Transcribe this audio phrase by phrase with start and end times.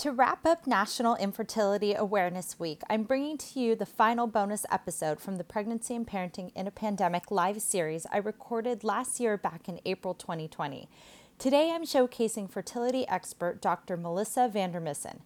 [0.00, 5.20] To wrap up National Infertility Awareness Week, I'm bringing to you the final bonus episode
[5.20, 9.68] from the Pregnancy and Parenting in a Pandemic live series I recorded last year back
[9.68, 10.88] in April 2020.
[11.38, 13.98] Today I'm showcasing fertility expert Dr.
[13.98, 15.18] Melissa Vandermissen.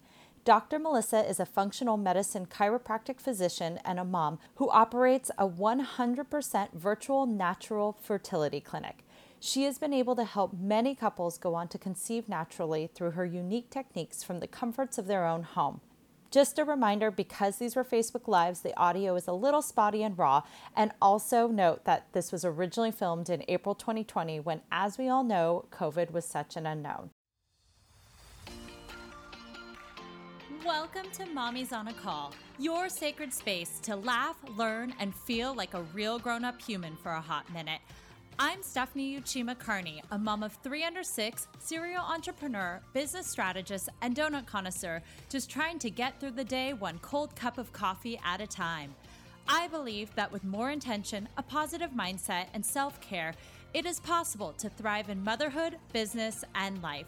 [0.43, 0.77] Dr.
[0.77, 7.25] Melissa is a functional medicine chiropractic physician and a mom who operates a 100% virtual
[7.25, 9.04] natural fertility clinic.
[9.39, 13.25] She has been able to help many couples go on to conceive naturally through her
[13.25, 15.81] unique techniques from the comforts of their own home.
[16.31, 20.17] Just a reminder because these were Facebook Lives, the audio is a little spotty and
[20.17, 20.41] raw.
[20.75, 25.23] And also note that this was originally filmed in April 2020 when, as we all
[25.23, 27.11] know, COVID was such an unknown.
[30.65, 35.75] Welcome to Mommy's on a Call, your sacred space to laugh, learn, and feel like
[35.75, 37.81] a real grown up human for a hot minute.
[38.37, 44.13] I'm Stephanie Uchima Carney, a mom of three under six, serial entrepreneur, business strategist, and
[44.13, 48.41] donut connoisseur, just trying to get through the day one cold cup of coffee at
[48.41, 48.93] a time.
[49.47, 53.33] I believe that with more intention, a positive mindset, and self care,
[53.73, 57.07] it is possible to thrive in motherhood, business, and life.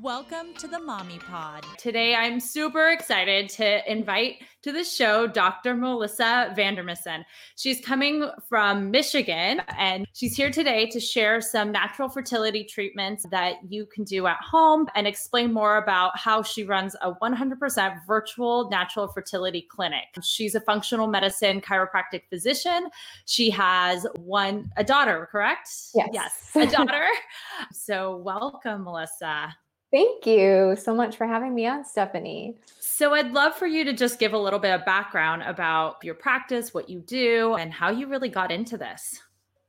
[0.00, 1.66] Welcome to the Mommy Pod.
[1.76, 5.74] Today, I'm super excited to invite to the show Dr.
[5.74, 7.24] Melissa Vandermissen.
[7.56, 13.56] She's coming from Michigan and she's here today to share some natural fertility treatments that
[13.68, 18.70] you can do at home and explain more about how she runs a 100% virtual
[18.70, 20.04] natural fertility clinic.
[20.22, 22.88] She's a functional medicine chiropractic physician.
[23.24, 25.68] She has one, a daughter, correct?
[25.92, 26.10] Yes.
[26.12, 27.08] Yes, a daughter.
[27.72, 29.56] so, welcome, Melissa.
[29.90, 32.56] Thank you so much for having me on, Stephanie.
[32.78, 36.14] So, I'd love for you to just give a little bit of background about your
[36.14, 39.20] practice, what you do, and how you really got into this.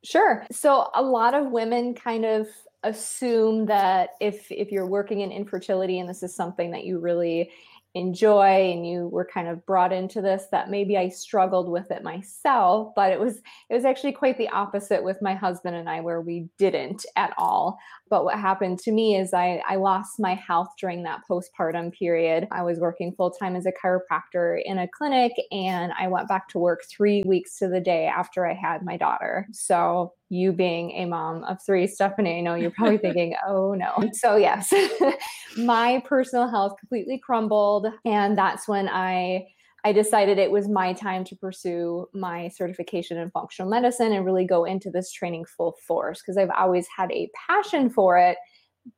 [0.03, 0.45] Sure.
[0.51, 2.47] So, a lot of women kind of
[2.83, 7.51] assume that if if you're working in infertility and this is something that you really
[7.95, 12.03] enjoy and you were kind of brought into this that maybe I struggled with it
[12.03, 13.37] myself but it was
[13.69, 17.33] it was actually quite the opposite with my husband and I where we didn't at
[17.37, 17.79] all.
[18.09, 22.47] But what happened to me is I I lost my health during that postpartum period.
[22.51, 26.47] I was working full time as a chiropractor in a clinic and I went back
[26.49, 29.47] to work 3 weeks to the day after I had my daughter.
[29.51, 34.09] So you being a mom of three, Stephanie, I know you're probably thinking, oh no.
[34.13, 34.73] So, yes,
[35.57, 37.87] my personal health completely crumbled.
[38.05, 39.47] And that's when I.
[39.85, 44.43] I decided it was my time to pursue my certification in functional medicine and really
[44.43, 48.37] go into this training full force because I've always had a passion for it,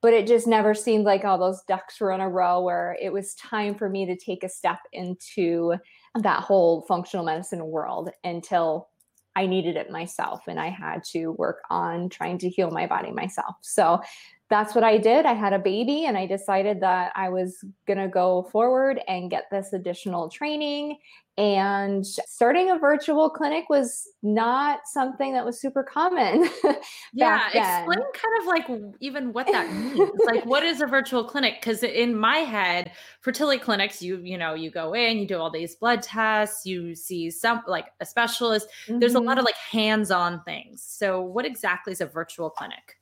[0.01, 3.13] but it just never seemed like all those ducks were in a row where it
[3.13, 5.75] was time for me to take a step into
[6.19, 8.89] that whole functional medicine world until
[9.35, 13.11] I needed it myself and I had to work on trying to heal my body
[13.11, 13.55] myself.
[13.61, 14.01] So
[14.49, 15.25] that's what I did.
[15.25, 19.31] I had a baby and I decided that I was going to go forward and
[19.31, 20.97] get this additional training.
[21.41, 26.47] And starting a virtual clinic was not something that was super common.
[27.13, 30.11] yeah, explain kind of like even what that means.
[30.27, 31.59] like what is a virtual clinic?
[31.59, 32.91] Cuz in my head,
[33.21, 36.93] fertility clinics you you know, you go in, you do all these blood tests, you
[36.93, 38.67] see some like a specialist.
[38.85, 38.99] Mm-hmm.
[38.99, 39.39] There's a lot mm-hmm.
[39.39, 40.83] of like hands-on things.
[40.83, 42.99] So what exactly is a virtual clinic?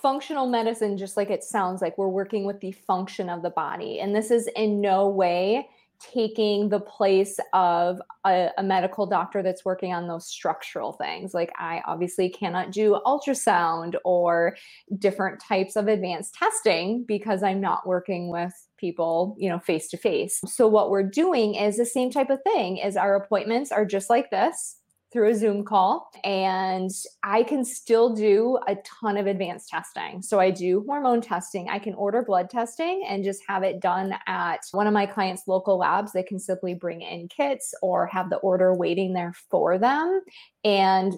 [0.00, 4.00] functional medicine, just like it sounds like, we're working with the function of the body.
[4.00, 5.68] And this is in no way
[6.00, 11.34] taking the place of a, a, medical doctor that's working on those structural things.
[11.34, 14.56] Like, I obviously cannot do ultrasound or
[14.98, 19.96] different types of advanced testing because I'm not working with people, you know, face to
[19.96, 20.40] face.
[20.46, 24.10] So, what we're doing is the same type of thing is our appointments are just
[24.10, 24.76] like this
[25.14, 26.10] through a Zoom call.
[26.24, 26.90] And
[27.22, 30.20] I can still do a ton of advanced testing.
[30.20, 31.68] So I do hormone testing.
[31.70, 35.44] I can order blood testing and just have it done at one of my clients'
[35.46, 36.12] local labs.
[36.12, 40.20] They can simply bring in kits or have the order waiting there for them.
[40.64, 41.14] And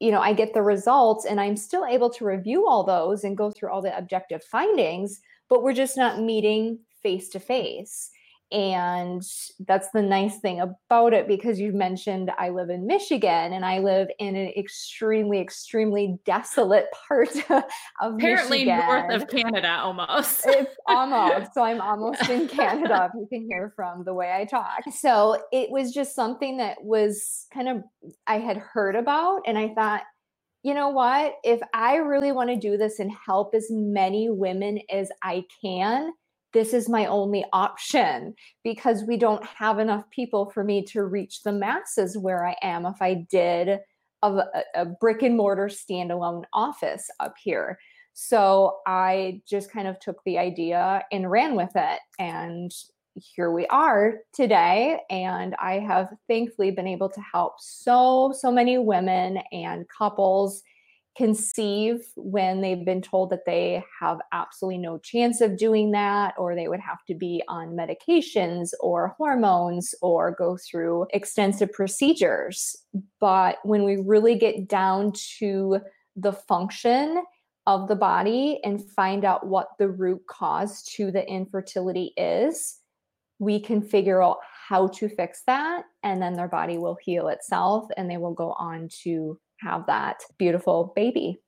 [0.00, 3.36] you know, I get the results and I'm still able to review all those and
[3.36, 8.10] go through all the objective findings, but we're just not meeting face to face.
[8.52, 9.22] And
[9.60, 13.78] that's the nice thing about it because you mentioned I live in Michigan and I
[13.78, 17.64] live in an extremely, extremely desolate part of
[18.00, 18.86] Apparently Michigan.
[18.86, 20.44] north of Canada almost.
[20.46, 21.54] it's almost.
[21.54, 24.82] So I'm almost in Canada, if you can hear from the way I talk.
[24.92, 27.84] So it was just something that was kind of
[28.26, 30.02] I had heard about and I thought
[30.62, 31.36] you know what?
[31.42, 36.12] If I really want to do this and help as many women as I can,
[36.52, 41.42] this is my only option because we don't have enough people for me to reach
[41.42, 43.80] the masses where I am if I did
[44.22, 44.42] a,
[44.74, 47.78] a brick and mortar standalone office up here.
[48.12, 52.00] So I just kind of took the idea and ran with it.
[52.18, 52.72] And
[53.14, 55.00] here we are today.
[55.10, 60.62] And I have thankfully been able to help so, so many women and couples
[61.16, 66.54] conceive when they've been told that they have absolutely no chance of doing that, or
[66.54, 72.76] they would have to be on medications or hormones or go through extensive procedures.
[73.20, 75.80] But when we really get down to
[76.16, 77.22] the function
[77.66, 82.78] of the body and find out what the root cause to the infertility is,
[83.38, 85.84] we can figure out how to fix that.
[86.02, 90.22] And then their body will heal itself and they will go on to have that
[90.38, 91.40] beautiful baby.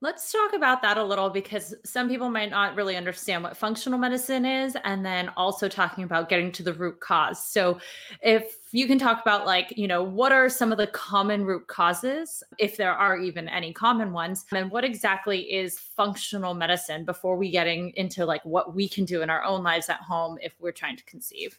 [0.00, 3.98] Let's talk about that a little because some people might not really understand what functional
[3.98, 7.44] medicine is, and then also talking about getting to the root cause.
[7.44, 7.80] So,
[8.22, 11.66] if you can talk about, like, you know, what are some of the common root
[11.66, 17.36] causes, if there are even any common ones, and what exactly is functional medicine before
[17.36, 20.54] we getting into like what we can do in our own lives at home if
[20.60, 21.58] we're trying to conceive?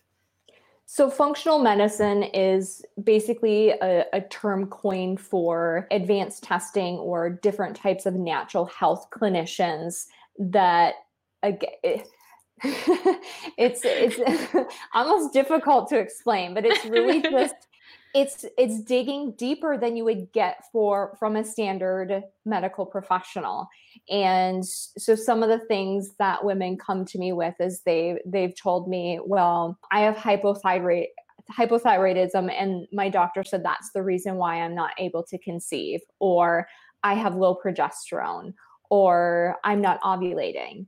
[0.91, 8.07] So, functional medicine is basically a, a, term coined for advanced testing or different types
[8.07, 10.07] of natural health clinicians
[10.39, 10.95] that,
[11.43, 11.69] again,
[12.63, 14.19] it's it's
[14.95, 17.67] almost difficult to explain, but it's really just
[18.15, 23.67] it's it's digging deeper than you would get for from a standard medical professional.
[24.09, 28.55] And so some of the things that women come to me with is they they've
[28.55, 31.05] told me well i have hypothyroid
[31.51, 36.67] hypothyroidism and my doctor said that's the reason why i'm not able to conceive or
[37.03, 38.53] i have low progesterone
[38.89, 40.85] or i'm not ovulating.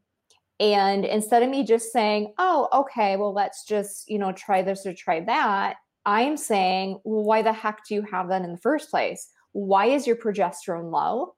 [0.60, 4.86] And instead of me just saying oh okay well let's just you know try this
[4.86, 8.58] or try that I'm saying, well, why the heck do you have that in the
[8.58, 9.30] first place?
[9.52, 11.36] Why is your progesterone low?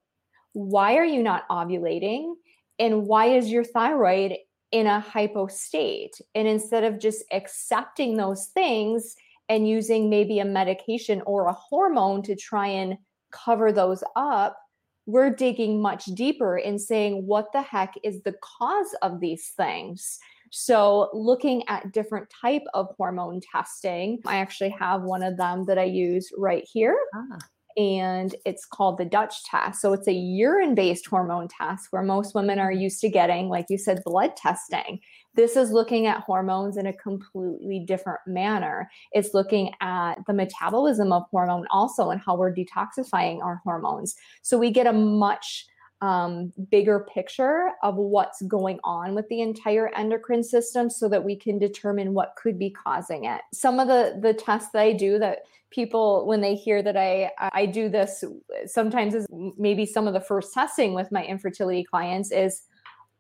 [0.54, 2.34] Why are you not ovulating?
[2.80, 4.38] And why is your thyroid
[4.72, 6.20] in a hypo state?
[6.34, 9.16] And instead of just accepting those things
[9.50, 12.98] and using maybe a medication or a hormone to try and
[13.32, 14.58] cover those up,
[15.06, 20.20] we're digging much deeper and saying, what the heck is the cause of these things?
[20.56, 25.80] So looking at different type of hormone testing, I actually have one of them that
[25.80, 26.96] I use right here.
[27.16, 27.40] Ah.
[27.76, 29.82] And it's called the Dutch test.
[29.82, 33.66] So it's a urine based hormone test where most women are used to getting, like
[33.70, 35.00] you said, blood testing.
[35.34, 38.92] This is looking at hormones in a completely different manner.
[39.12, 44.14] It's looking at the metabolism of hormone also and how we're detoxifying our hormones.
[44.44, 45.66] So we get a much
[46.04, 51.34] um, bigger picture of what's going on with the entire endocrine system so that we
[51.34, 53.40] can determine what could be causing it.
[53.54, 55.40] Some of the the tests that I do that
[55.72, 58.22] people when they hear that I I do this
[58.66, 59.26] sometimes is
[59.58, 62.64] maybe some of the first testing with my infertility clients is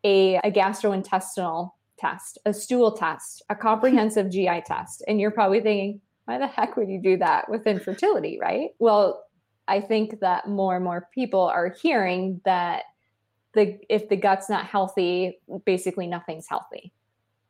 [0.04, 5.06] a, a gastrointestinal test, a stool test, a comprehensive GI test.
[5.08, 8.72] And you're probably thinking, why the heck would you do that with infertility, right?
[8.80, 9.24] Well,
[9.68, 12.84] I think that more and more people are hearing that
[13.54, 16.92] the if the gut's not healthy, basically nothing's healthy.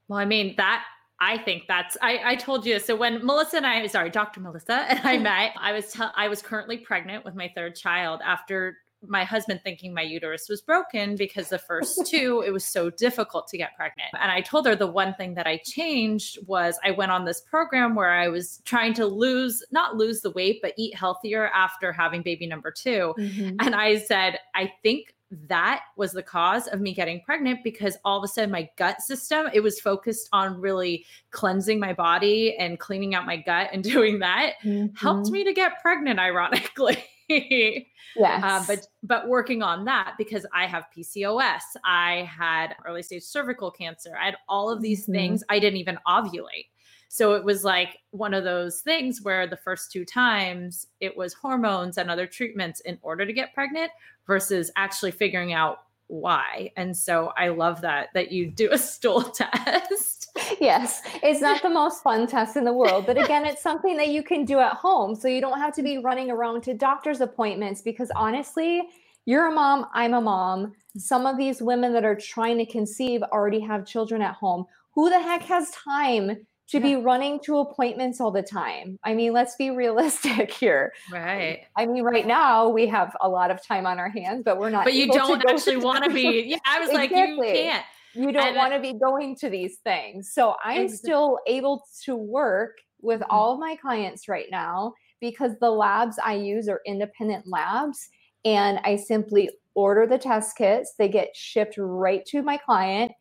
[0.08, 0.84] Well, I mean that
[1.20, 4.42] I think that's I, I told you so when Melissa and I sorry Dr.
[4.42, 8.22] Melissa and I met I was t- I was currently pregnant with my third child
[8.24, 12.90] after my husband thinking my uterus was broken because the first two, it was so
[12.90, 14.10] difficult to get pregnant.
[14.20, 17.42] And I told her the one thing that I changed was I went on this
[17.42, 21.92] program where I was trying to lose, not lose the weight, but eat healthier after
[21.92, 23.56] having baby number 2 mm-hmm.
[23.60, 25.14] And I said, I think
[25.48, 29.02] that was the cause of me getting pregnant because all of a sudden my gut
[29.02, 33.84] system it was focused on really cleansing my body and cleaning out my gut and
[33.96, 34.94] doing that mm-hmm.
[34.96, 37.04] helped me to get pregnant ironically
[38.16, 38.44] yes.
[38.44, 43.72] Uh, but but working on that because I have PCOS, I had early stage cervical
[43.72, 45.14] cancer, I had all of these mm-hmm.
[45.14, 45.44] things.
[45.50, 46.68] I didn't even ovulate.
[47.14, 51.36] So it was like one of those things where the first two times it was
[51.36, 53.92] hormones and other treatments in order to get pregnant
[54.26, 56.72] versus actually figuring out why.
[56.78, 60.24] And so I love that that you do a stool test
[60.60, 64.10] yes, it's not the most fun test in the world, but again, it's something that
[64.10, 65.16] you can do at home.
[65.16, 68.84] So you don't have to be running around to doctor's appointments because honestly,
[69.26, 70.74] you're a mom, I'm a mom.
[70.98, 74.66] Some of these women that are trying to conceive already have children at home.
[74.96, 76.96] Who the heck has time to yeah.
[76.96, 78.98] be running to appointments all the time.
[79.04, 80.92] I mean, let's be realistic here.
[81.12, 81.60] Right.
[81.78, 84.72] I mean, right now we have a lot of time on our hands, but we're
[84.72, 84.84] not.
[84.84, 86.34] But you don't actually want to be.
[86.54, 87.20] Yeah, I was exactly.
[87.20, 87.86] like, you can't.
[88.16, 90.34] You don't want to be going to these things.
[90.34, 91.10] So I'm exactly.
[91.10, 93.32] still able to work with mm-hmm.
[93.32, 98.08] all of my clients right now because the labs I use are independent labs
[98.46, 100.94] and I simply order the test kits.
[100.98, 103.12] They get shipped right to my client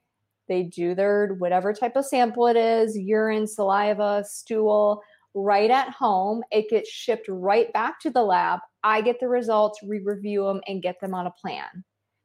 [0.52, 5.02] they do their whatever type of sample it is urine, saliva, stool
[5.35, 6.42] right at home.
[6.50, 8.61] It gets shipped right back to the lab.
[8.85, 11.85] I get the results, re review them, and get them on a plan.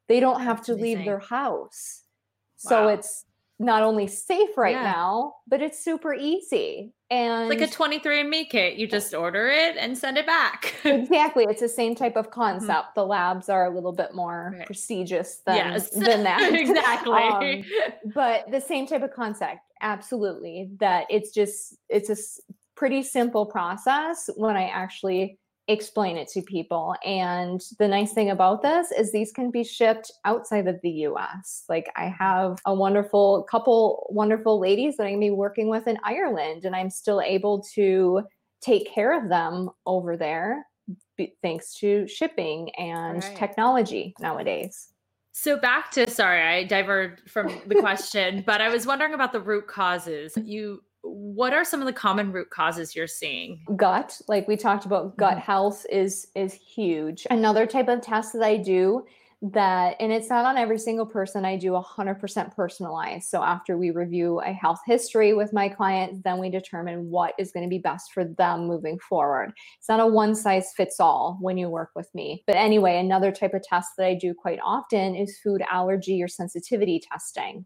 [0.09, 0.97] They don't have That's to amazing.
[0.97, 2.03] leave their house.
[2.65, 2.69] Wow.
[2.69, 3.25] So it's
[3.59, 4.83] not only safe right yeah.
[4.83, 6.93] now, but it's super easy.
[7.09, 10.75] And like a 23andMe kit, you just order it and send it back.
[10.83, 11.45] exactly.
[11.49, 12.39] It's the same type of mm-hmm.
[12.39, 12.69] concept.
[12.69, 12.99] Mm-hmm.
[12.99, 14.65] The labs are a little bit more right.
[14.65, 15.89] prestigious than, yes.
[15.91, 16.53] than that.
[16.53, 17.65] exactly.
[18.05, 19.59] um, but the same type of concept.
[19.81, 20.69] Absolutely.
[20.79, 22.17] That it's just, it's a
[22.75, 26.95] pretty simple process when I actually explain it to people.
[27.05, 31.63] And the nice thing about this is these can be shipped outside of the US.
[31.67, 35.87] Like I have a wonderful couple wonderful ladies that I'm going to be working with
[35.87, 38.21] in Ireland and I'm still able to
[38.61, 40.65] take care of them over there
[41.41, 43.35] thanks to shipping and right.
[43.35, 44.93] technology nowadays.
[45.33, 49.41] So back to sorry, I diverted from the question, but I was wondering about the
[49.41, 50.35] root causes.
[50.35, 53.61] You what are some of the common root causes you're seeing?
[53.75, 55.41] Gut like we talked about gut mm-hmm.
[55.41, 57.25] health is is huge.
[57.29, 59.05] Another type of test that i do
[59.39, 63.29] that and it's not on every single person i do 100% personalized.
[63.29, 67.51] So after we review a health history with my clients then we determine what is
[67.51, 69.53] going to be best for them moving forward.
[69.77, 72.43] It's not a one size fits all when you work with me.
[72.47, 76.27] But anyway another type of test that i do quite often is food allergy or
[76.27, 77.65] sensitivity testing.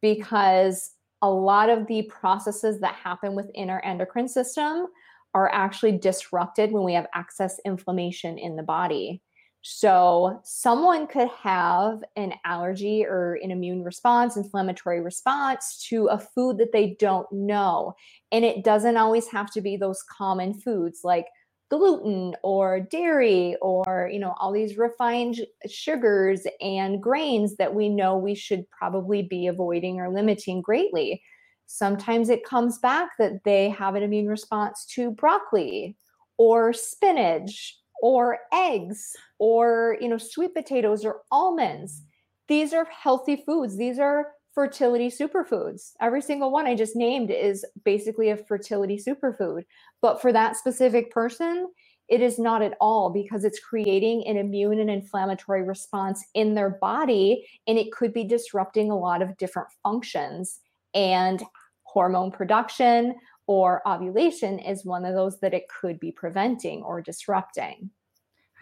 [0.00, 4.86] Because a lot of the processes that happen within our endocrine system
[5.34, 9.22] are actually disrupted when we have excess inflammation in the body.
[9.62, 16.56] So, someone could have an allergy or an immune response, inflammatory response to a food
[16.58, 17.94] that they don't know.
[18.32, 21.26] And it doesn't always have to be those common foods like
[21.70, 28.16] gluten or dairy or you know all these refined sugars and grains that we know
[28.16, 31.22] we should probably be avoiding or limiting greatly.
[31.66, 35.96] Sometimes it comes back that they have an immune response to broccoli
[36.36, 42.02] or spinach or eggs or you know sweet potatoes or almonds.
[42.48, 43.76] These are healthy foods.
[43.76, 44.26] These are
[44.60, 45.92] fertility superfoods.
[46.02, 49.62] Every single one I just named is basically a fertility superfood.
[50.02, 51.68] But for that specific person,
[52.08, 56.76] it is not at all because it's creating an immune and inflammatory response in their
[56.78, 60.60] body and it could be disrupting a lot of different functions.
[60.92, 61.42] And
[61.84, 63.14] hormone production
[63.46, 67.88] or ovulation is one of those that it could be preventing or disrupting.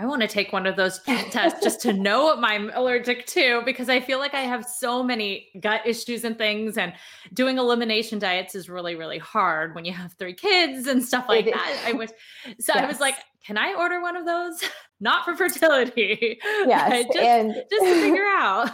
[0.00, 1.00] I want to take one of those
[1.31, 5.02] tests just to know what I'm allergic to because I feel like I have so
[5.02, 6.78] many gut issues and things.
[6.78, 6.93] And
[7.35, 11.47] doing elimination diets is really, really hard when you have three kids and stuff like
[11.47, 11.71] it that.
[11.71, 11.87] Is.
[11.87, 12.11] I wish.
[12.61, 12.85] So yes.
[12.85, 14.62] I was like, can I order one of those?
[15.00, 16.38] Not for fertility.
[16.67, 17.05] Yes.
[17.07, 18.71] just, and just to figure out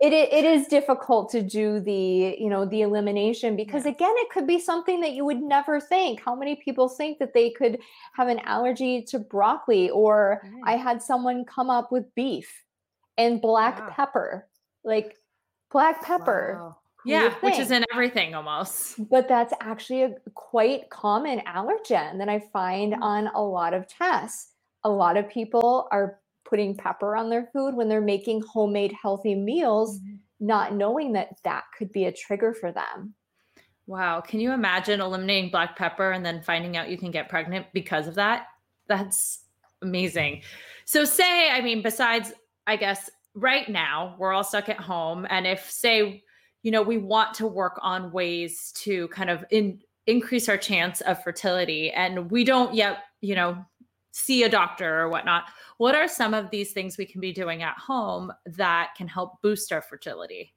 [0.00, 3.92] it, it is difficult to do the you know the elimination because yeah.
[3.92, 7.34] again it could be something that you would never think how many people think that
[7.34, 7.78] they could
[8.14, 10.62] have an allergy to broccoli or right.
[10.64, 12.64] i had someone come up with beef
[13.18, 13.88] and black wow.
[13.90, 14.48] pepper
[14.84, 15.16] like
[15.70, 16.76] black pepper wow.
[17.04, 22.38] yeah which is in everything almost but that's actually a quite common allergen that i
[22.52, 23.02] find mm-hmm.
[23.02, 24.52] on a lot of tests
[24.84, 26.19] a lot of people are
[26.50, 30.16] putting pepper on their food when they're making homemade healthy meals, mm-hmm.
[30.40, 33.14] not knowing that that could be a trigger for them.
[33.86, 34.20] Wow.
[34.20, 38.06] Can you imagine eliminating black pepper and then finding out you can get pregnant because
[38.06, 38.46] of that?
[38.88, 39.44] That's
[39.82, 40.42] amazing.
[40.84, 42.32] So, say, I mean, besides,
[42.66, 45.26] I guess, right now, we're all stuck at home.
[45.30, 46.22] And if, say,
[46.62, 51.00] you know, we want to work on ways to kind of in, increase our chance
[51.02, 53.64] of fertility and we don't yet, you know,
[54.12, 55.44] see a doctor or whatnot.
[55.78, 59.40] What are some of these things we can be doing at home that can help
[59.42, 60.54] boost our fertility?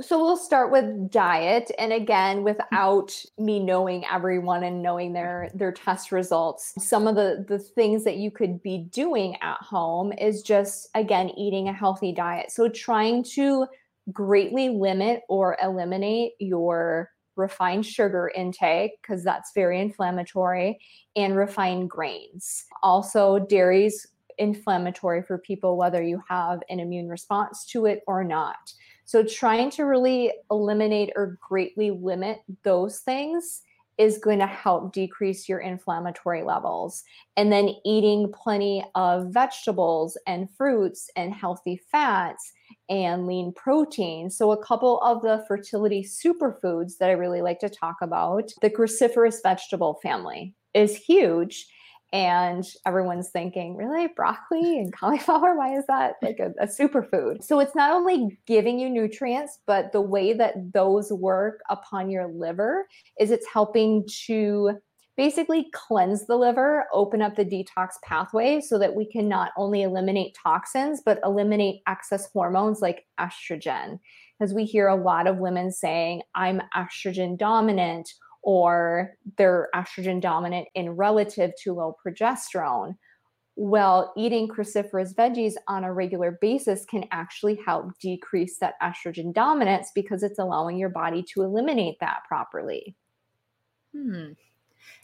[0.00, 2.44] So we'll start with diet and again mm-hmm.
[2.44, 5.58] without me knowing everyone and knowing their mm-hmm.
[5.58, 6.72] their test results.
[6.78, 11.30] Some of the the things that you could be doing at home is just again
[11.30, 12.52] eating a healthy diet.
[12.52, 13.66] So trying to
[14.12, 20.78] greatly limit or eliminate your refined sugar intake because that's very inflammatory
[21.16, 22.64] and refined grains.
[22.82, 24.06] Also, dairy's
[24.38, 28.72] inflammatory for people whether you have an immune response to it or not.
[29.04, 33.62] So, trying to really eliminate or greatly limit those things
[33.98, 37.04] is going to help decrease your inflammatory levels.
[37.36, 42.52] And then eating plenty of vegetables and fruits and healthy fats
[42.92, 44.28] and lean protein.
[44.28, 48.68] So, a couple of the fertility superfoods that I really like to talk about the
[48.68, 51.66] cruciferous vegetable family is huge.
[52.12, 54.08] And everyone's thinking really?
[54.08, 55.56] Broccoli and cauliflower?
[55.56, 57.42] Why is that like a, a, superfood?
[57.42, 62.26] So it's not only giving you nutrients but the way that those work upon your
[62.28, 62.86] liver
[63.18, 64.72] is it's helping to
[65.16, 69.82] basically cleanse the liver open up the detox pathway so that we can not only
[69.82, 73.98] eliminate toxins but eliminate excess hormones like estrogen
[74.38, 78.08] because we hear a lot of women saying i'm estrogen dominant
[78.42, 82.96] or they're estrogen dominant in relative to low progesterone.
[83.54, 89.90] Well, eating cruciferous veggies on a regular basis can actually help decrease that estrogen dominance
[89.94, 92.96] because it's allowing your body to eliminate that properly.
[93.94, 94.32] Hmm.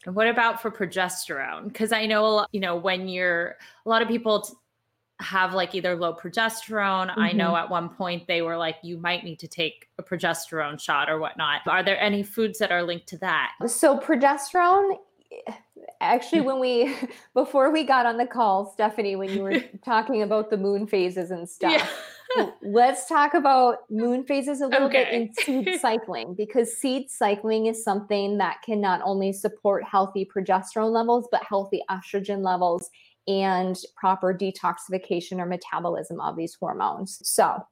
[0.06, 1.68] And what about for progesterone?
[1.68, 4.54] Because I know, you know, when you're a lot of people t-
[5.20, 7.08] have like either low progesterone.
[7.10, 7.20] Mm-hmm.
[7.20, 7.64] I know mm-hmm.
[7.64, 11.18] at one point they were like, you might need to take a progesterone shot or
[11.18, 11.62] whatnot.
[11.66, 13.52] Are there any foods that are linked to that?
[13.66, 14.98] So, progesterone,
[16.00, 16.94] actually, when we,
[17.34, 21.30] before we got on the call, Stephanie, when you were talking about the moon phases
[21.30, 21.72] and stuff.
[21.72, 21.86] Yeah.
[22.62, 25.04] Let's talk about moon phases a little okay.
[25.04, 30.24] bit in seed cycling because seed cycling is something that can not only support healthy
[30.24, 32.90] progesterone levels, but healthy estrogen levels
[33.26, 37.20] and proper detoxification or metabolism of these hormones.
[37.22, 37.62] So,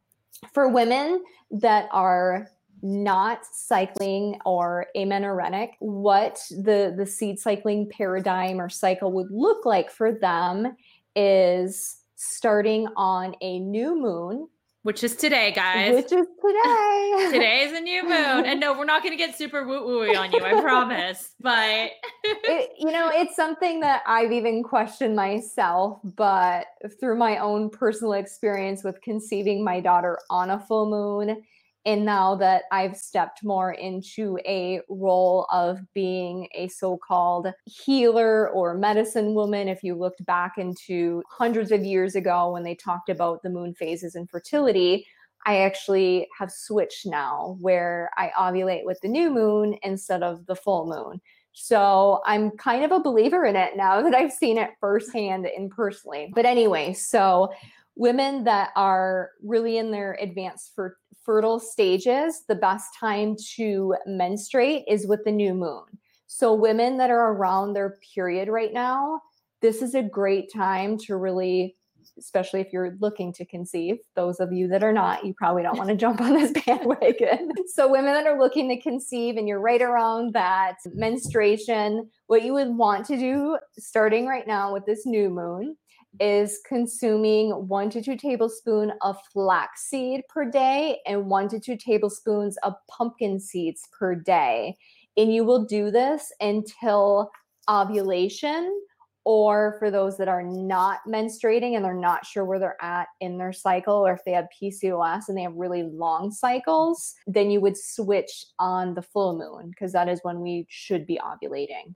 [0.52, 2.48] for women that are
[2.82, 9.90] not cycling or amenorrheic, what the, the seed cycling paradigm or cycle would look like
[9.90, 10.76] for them
[11.14, 14.48] is starting on a new moon
[14.86, 15.96] which is today, guys.
[15.96, 17.28] Which is today.
[17.32, 18.46] today is a new moon.
[18.46, 21.30] And no, we're not going to get super woo woo on you, I promise.
[21.40, 21.90] But,
[22.22, 25.98] it, you know, it's something that I've even questioned myself.
[26.04, 26.66] But
[27.00, 31.42] through my own personal experience with conceiving my daughter on a full moon,
[31.86, 38.50] and now that I've stepped more into a role of being a so called healer
[38.50, 43.08] or medicine woman, if you looked back into hundreds of years ago when they talked
[43.08, 45.06] about the moon phases and fertility,
[45.46, 50.56] I actually have switched now where I ovulate with the new moon instead of the
[50.56, 51.20] full moon.
[51.52, 55.70] So I'm kind of a believer in it now that I've seen it firsthand and
[55.70, 56.32] personally.
[56.34, 57.52] But anyway, so
[57.94, 64.84] women that are really in their advanced for fertile stages, the best time to menstruate
[64.88, 65.82] is with the new moon.
[66.28, 69.20] So, women that are around their period right now,
[69.60, 71.76] this is a great time to really,
[72.18, 73.96] especially if you're looking to conceive.
[74.14, 77.50] Those of you that are not, you probably don't want to jump on this bandwagon.
[77.66, 82.52] so, women that are looking to conceive and you're right around that menstruation, what you
[82.54, 85.76] would want to do starting right now with this new moon
[86.20, 92.56] is consuming one to two tablespoons of flaxseed per day and one to two tablespoons
[92.62, 94.76] of pumpkin seeds per day.
[95.16, 97.30] And you will do this until
[97.68, 98.80] ovulation,
[99.24, 103.38] or for those that are not menstruating and they're not sure where they're at in
[103.38, 107.60] their cycle, or if they have PCOS and they have really long cycles, then you
[107.60, 111.94] would switch on the full moon because that is when we should be ovulating.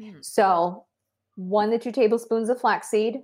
[0.00, 0.24] Mm.
[0.24, 0.86] So
[1.36, 3.22] one to two tablespoons of flaxseed,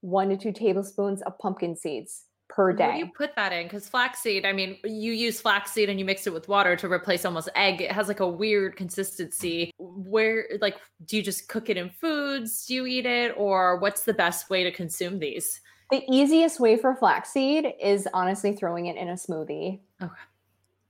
[0.00, 2.84] one to two tablespoons of pumpkin seeds per day.
[2.84, 3.64] Where do you put that in?
[3.64, 7.24] Because flaxseed, I mean, you use flaxseed and you mix it with water to replace
[7.24, 7.80] almost egg.
[7.80, 9.72] It has like a weird consistency.
[9.78, 12.66] Where, like, do you just cook it in foods?
[12.66, 13.34] Do you eat it?
[13.36, 15.60] Or what's the best way to consume these?
[15.90, 19.80] The easiest way for flaxseed is honestly throwing it in a smoothie.
[20.02, 20.12] Okay.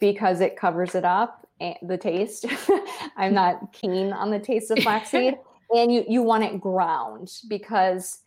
[0.00, 2.46] Because it covers it up, and the taste.
[3.16, 5.35] I'm not keen on the taste of flaxseed
[5.70, 8.20] and you you want it ground because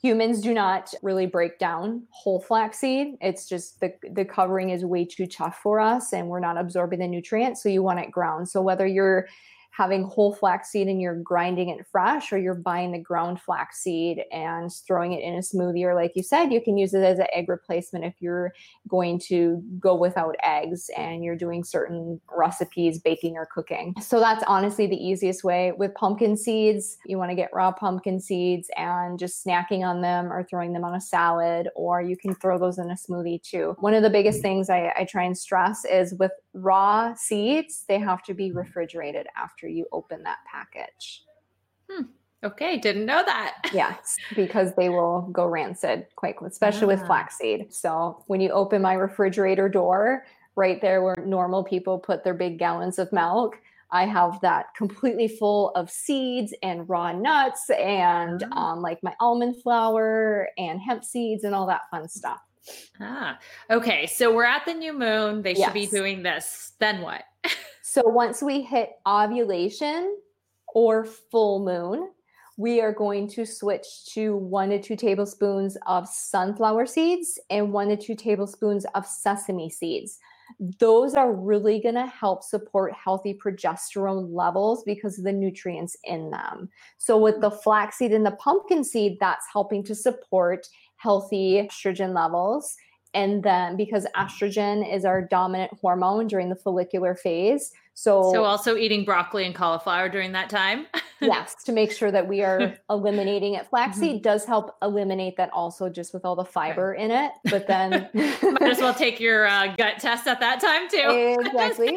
[0.00, 3.16] humans do not really break down whole flaxseed.
[3.20, 7.00] It's just the the covering is way too tough for us and we're not absorbing
[7.00, 8.48] the nutrients so you want it ground.
[8.48, 9.28] So whether you're
[9.70, 14.70] having whole flaxseed and you're grinding it fresh or you're buying the ground flaxseed and
[14.86, 17.26] throwing it in a smoothie or like you said you can use it as an
[17.32, 18.52] egg replacement if you're
[18.88, 23.94] going to go without eggs and you're doing certain recipes baking or cooking.
[24.00, 25.72] So that's honestly the easiest way.
[25.72, 30.32] With pumpkin seeds you want to get raw pumpkin seeds and just snacking on them
[30.32, 33.76] or throwing them on a salad or you can throw those in a smoothie too.
[33.78, 37.98] One of the biggest things I, I try and stress is with raw seeds they
[37.98, 41.24] have to be refrigerated after you open that package.
[41.90, 42.04] Hmm.
[42.42, 43.56] Okay, didn't know that.
[43.72, 47.06] yes, because they will go rancid quite, especially with Ah.
[47.06, 47.72] flaxseed.
[47.72, 50.24] So when you open my refrigerator door,
[50.56, 53.58] right there where normal people put their big gallons of milk,
[53.92, 58.72] I have that completely full of seeds and raw nuts and Ah.
[58.72, 62.40] um, like my almond flour and hemp seeds and all that fun stuff.
[63.00, 63.38] Ah,
[63.70, 64.06] okay.
[64.06, 65.42] So we're at the new moon.
[65.42, 66.72] They should be doing this.
[66.78, 67.22] Then what?
[67.92, 70.16] So once we hit ovulation
[70.72, 72.12] or full moon,
[72.56, 77.88] we are going to switch to one to two tablespoons of sunflower seeds and one
[77.88, 80.20] to two tablespoons of sesame seeds.
[80.78, 86.30] Those are really going to help support healthy progesterone levels because of the nutrients in
[86.30, 86.68] them.
[86.98, 92.76] So, with the flaxseed and the pumpkin seed, that's helping to support healthy estrogen levels.
[93.12, 98.76] And then, because estrogen is our dominant hormone during the follicular phase, so, So also
[98.76, 100.86] eating broccoli and cauliflower during that time.
[101.20, 103.64] yes, to make sure that we are eliminating it.
[103.64, 103.68] Mm-hmm.
[103.68, 107.32] Flaxseed does help eliminate that also, just with all the fiber in it.
[107.50, 111.36] But then, Might as well take your uh, gut test at that time too.
[111.44, 111.88] exactly.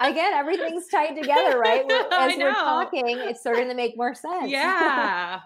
[0.00, 1.84] Again, everything's tied together, right?
[2.10, 4.50] As we're talking, it's starting to make more sense.
[4.50, 5.40] Yeah.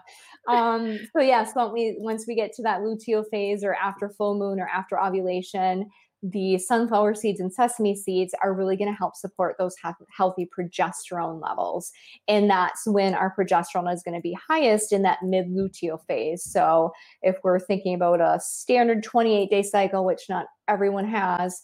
[0.47, 4.37] Um so yes once we once we get to that luteal phase or after full
[4.37, 5.89] moon or after ovulation
[6.23, 10.47] the sunflower seeds and sesame seeds are really going to help support those he- healthy
[10.55, 11.91] progesterone levels.
[12.27, 16.43] And that's when our progesterone is going to be highest in that mid luteal phase.
[16.43, 16.91] So
[17.23, 21.61] if we're thinking about a standard 28 day cycle which not everyone has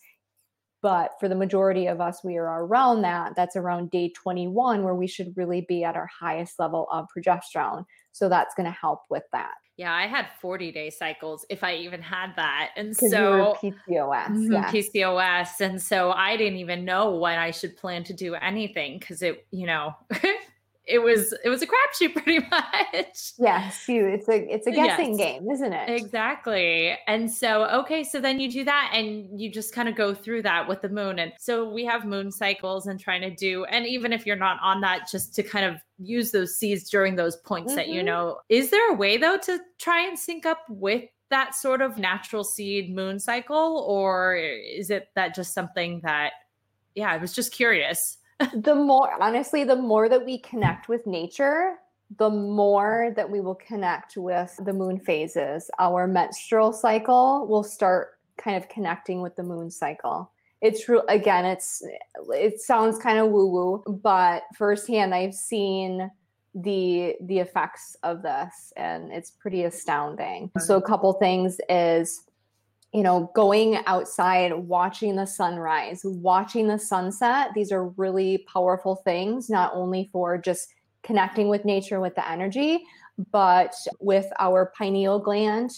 [0.83, 4.95] but for the majority of us we are around that that's around day 21 where
[4.95, 7.83] we should really be at our highest level of progesterone
[8.17, 11.75] so that's going to help with that Yeah, I had 40 day cycles if I
[11.75, 12.71] even had that.
[12.75, 14.29] And because you were so PCOS.
[14.29, 14.73] Mhm, Yeah.
[14.73, 15.61] PCOS.
[15.61, 19.47] And so I didn't even know when I should plan to do anything because it,
[19.51, 19.93] you know,
[20.87, 23.33] it was it was a crapshoot pretty much.
[23.37, 24.05] Yes, you.
[24.05, 25.33] It's a it's a guessing Yes.
[25.39, 25.89] game, isn't it?
[25.89, 26.97] Exactly.
[27.07, 30.43] And so, okay, so then you do that and you just kind of go through
[30.43, 31.19] that with the moon.
[31.19, 34.57] And so we have moon cycles and trying to do, and even if you're not
[34.61, 38.05] on that, just to kind of use those seeds during those points that you Mhm.
[38.05, 38.39] know.
[38.49, 42.43] Is there a way though to try and sync up with that sort of natural
[42.43, 43.85] seed moon cycle?
[43.87, 46.31] Or is it that just something that,
[46.95, 48.17] yeah, I was just curious.
[48.53, 51.75] The more honestly, the more that we connect with nature,
[52.17, 55.69] the more that we will connect with the moon phases.
[55.79, 60.31] Our menstrual cycle will start kind of connecting with the moon cycle.
[60.61, 61.83] It's real again, it's
[62.29, 66.09] it sounds kind of woo-woo, but firsthand I've seen
[66.55, 70.49] the the effects of this and it's pretty astounding.
[70.59, 72.23] So a couple things is
[72.93, 79.49] you know, going outside, watching the sunrise, watching the sunset, these are really powerful things,
[79.49, 80.73] not only for just
[81.03, 82.83] connecting with nature with the energy,
[83.31, 85.71] but with our pineal gland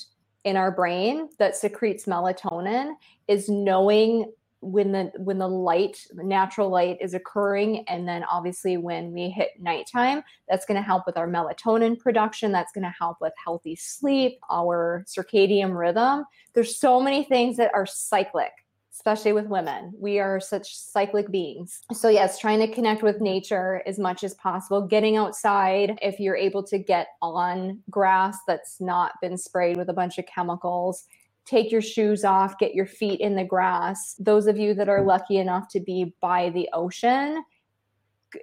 [0.43, 2.93] in our brain that secretes melatonin
[3.27, 9.11] is knowing when the when the light natural light is occurring and then obviously when
[9.13, 13.17] we hit nighttime that's going to help with our melatonin production that's going to help
[13.21, 16.25] with healthy sleep our circadian rhythm.
[16.53, 18.51] There's so many things that are cyclic
[18.91, 19.93] especially with women.
[19.97, 21.79] We are such cyclic beings.
[21.93, 26.35] So yes trying to connect with nature as much as possible getting outside if you're
[26.35, 31.05] able to get on grass that's not been sprayed with a bunch of chemicals
[31.49, 35.03] take your shoes off get your feet in the grass those of you that are
[35.03, 37.43] lucky enough to be by the ocean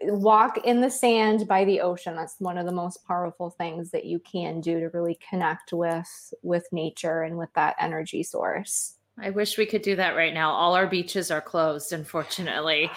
[0.03, 4.05] walk in the sand by the ocean that's one of the most powerful things that
[4.05, 9.31] you can do to really connect with with nature and with that energy source I
[9.31, 10.51] wish we could do that right now.
[10.51, 12.91] All our beaches are closed, unfortunately.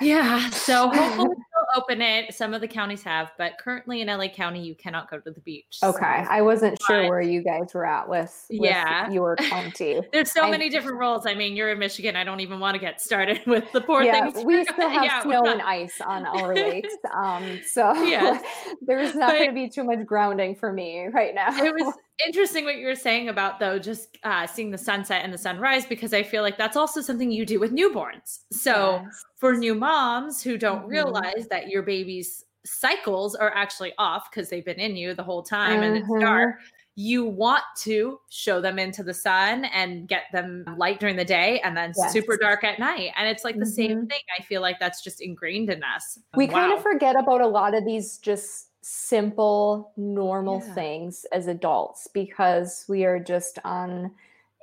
[0.00, 0.50] Yeah.
[0.50, 1.35] So hopefully
[1.76, 2.34] open it.
[2.34, 5.40] Some of the counties have, but currently in LA County, you cannot go to the
[5.40, 5.78] beach.
[5.82, 9.10] okay So i wasn't sure But- where you guys were at with, with Yeah.
[9.18, 11.26] your county there's so I- many different rules.
[11.26, 12.16] I mean, you're in Michigan.
[12.16, 14.44] I don't even want to get started with the poor yeah things.
[14.44, 18.42] we still have yeah, snow and ice on our lakes um so Yes.
[18.82, 22.64] there's not going to be too much grounding for me right now it was interesting
[22.64, 26.14] what you were saying about though just uh, seeing the sunset and the sunrise because
[26.14, 29.24] i feel like that's also something you do with newborns so Yes.
[29.36, 30.90] for new moms who don't Mhm.
[30.90, 35.42] realize that your baby's cycles are actually off because they've been in you the whole
[35.42, 36.20] time and it's Mhm.
[36.20, 36.56] dark
[36.98, 41.60] you want to show them into the sun and get them light during the day
[41.60, 44.08] and then super dark at night and it's like the same Mhm.
[44.08, 47.46] thing i feel like that's just ingrained in us we kind of forget about a
[47.46, 50.74] lot of these just simple normal Yeah.
[50.74, 54.12] things as adults because we are just on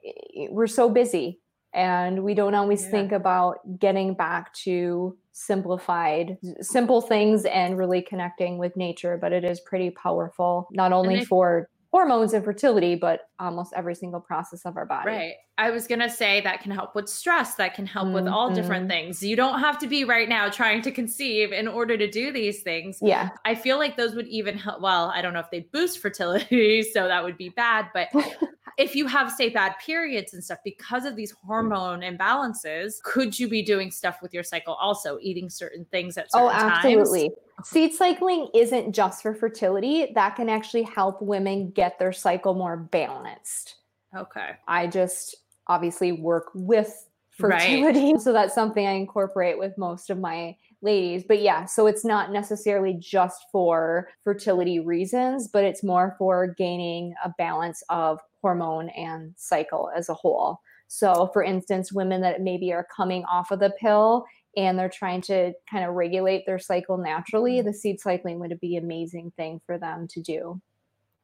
[0.06, 1.42] eh, we're so busy
[1.74, 2.92] and we don't always yeah.
[2.92, 9.44] think about getting back to simplified simple things and really connecting with nature but it
[9.44, 14.76] is pretty powerful not only for hormones and fertility, but almost every single process of
[14.78, 15.12] our body.
[15.12, 15.34] Right.
[15.60, 18.16] I was going to say that can help with stress, that can help mm-hmm.
[18.16, 19.06] with all different mm-hmm.
[19.06, 19.22] things.
[19.22, 22.64] You don't have to be right now trying to conceive in order to do these
[22.64, 22.98] things.
[23.00, 23.30] Yeah.
[23.46, 24.82] I feel like those would even help.
[24.82, 28.08] Well, I don't know if they boost fertility, so that would be bad, but
[28.78, 33.48] if you have say bad periods and stuff because of these hormone imbalances could you
[33.48, 36.74] be doing stuff with your cycle also eating certain things at oh, certain times?
[36.74, 37.70] oh absolutely times?
[37.70, 42.78] seed cycling isn't just for fertility that can actually help women get their cycle more
[42.78, 43.76] balanced
[44.18, 45.36] okay i just
[45.68, 48.22] obviously work with fertility right.
[48.22, 52.32] so that's something i incorporate with most of my ladies but yeah so it's not
[52.32, 59.34] necessarily just for fertility reasons but it's more for gaining a balance of hormone and
[59.38, 60.60] cycle as a whole.
[60.88, 64.26] So, for instance, women that maybe are coming off of the pill
[64.56, 67.68] and they're trying to kind of regulate their cycle naturally, mm-hmm.
[67.68, 70.62] the seed cycling would be an amazing thing for them to do.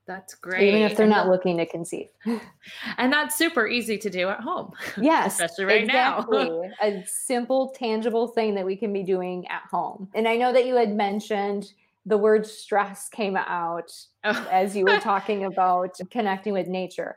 [0.08, 0.70] That's great.
[0.70, 2.08] Even if they're and not looking to conceive.
[2.98, 4.72] And that's super easy to do at home.
[5.00, 5.34] Yes.
[5.34, 6.50] Especially right exactly.
[6.50, 6.64] now.
[6.82, 10.10] a simple, tangible thing that we can be doing at home.
[10.16, 11.72] And I know that you had mentioned
[12.06, 13.92] the word stress came out
[14.24, 14.48] oh.
[14.52, 17.16] as you were talking about connecting with nature.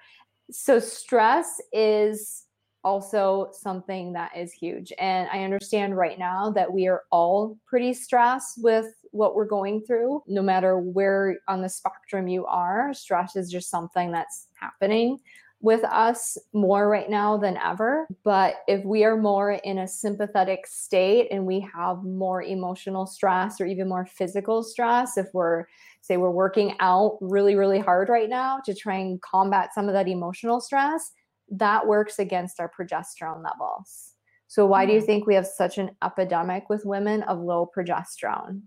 [0.51, 2.45] So, stress is
[2.85, 4.93] also something that is huge.
[4.99, 9.83] And I understand right now that we are all pretty stressed with what we're going
[9.83, 10.23] through.
[10.27, 15.19] No matter where on the spectrum you are, stress is just something that's happening
[15.63, 18.07] with us more right now than ever.
[18.25, 23.61] But if we are more in a sympathetic state and we have more emotional stress
[23.61, 25.67] or even more physical stress, if we're,
[26.01, 29.95] say, we're working out really, really hard right now to try and combat some of
[29.95, 31.13] that emotional stress,
[31.49, 34.15] that works against our progesterone levels.
[34.49, 35.07] So, why do you mm.
[35.07, 38.63] think we have such an epidemic with women of low progesterone?